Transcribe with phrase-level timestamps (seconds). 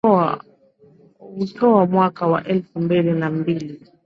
[1.21, 3.87] outoa mwaka wa elfu mbili na mbili